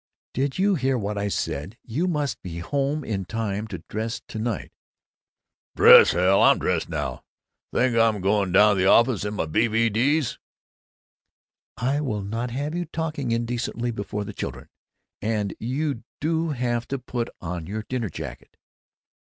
[0.33, 1.77] Did you hear what I said?
[1.83, 4.71] You must be home in time to dress to night."
[5.75, 6.13] "Dress?
[6.13, 6.41] Hell!
[6.41, 7.23] I'm dressed now!
[7.71, 10.39] Think I'm going down to the office in my B.V.D.'s?"
[11.77, 14.69] "I will not have you talking indecently before the children!
[15.21, 18.57] And you do have to put on your dinner jacket!"